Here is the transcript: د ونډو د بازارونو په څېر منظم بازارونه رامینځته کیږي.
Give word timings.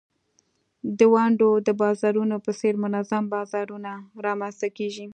د 0.97 0.99
ونډو 1.13 1.49
د 1.67 1.69
بازارونو 1.81 2.35
په 2.45 2.51
څېر 2.59 2.73
منظم 2.83 3.23
بازارونه 3.35 3.91
رامینځته 4.25 4.67
کیږي. 4.77 5.05